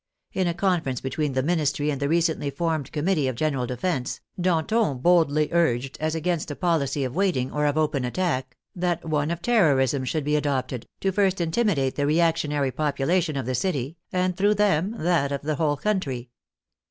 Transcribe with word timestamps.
In 0.33 0.47
a 0.47 0.55
conference 0.55 0.99
between 0.99 1.33
the 1.33 1.43
Ministry 1.43 1.91
and 1.91 2.01
the 2.01 2.09
recently 2.09 2.49
formed 2.49 2.91
Commit 2.91 3.17
tee 3.17 3.27
of 3.27 3.35
General 3.35 3.67
Defense, 3.67 4.19
Danton 4.41 4.97
boldly 4.97 5.49
urged, 5.51 5.95
as 6.01 6.15
against 6.15 6.49
a 6.49 6.55
policy 6.55 7.03
of 7.03 7.13
waiting 7.15 7.51
or 7.51 7.67
of 7.67 7.77
open 7.77 8.03
attack, 8.03 8.57
that 8.75 9.05
one 9.07 9.29
of 9.29 9.43
terror 9.43 9.79
ism 9.79 10.03
should 10.05 10.23
be 10.23 10.35
adopted, 10.35 10.87
to 11.01 11.11
first 11.11 11.39
intimidate 11.39 11.97
the 11.97 12.07
reactionary 12.07 12.71
population 12.71 13.37
of 13.37 13.45
the 13.45 13.53
city, 13.53 13.95
and 14.11 14.35
through 14.35 14.55
them 14.55 14.95
that 14.97 15.31
of 15.31 15.43
the 15.43 15.57
whole 15.57 15.77
country. 15.77 16.31